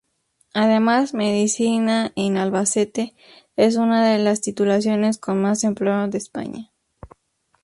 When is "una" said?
3.75-4.03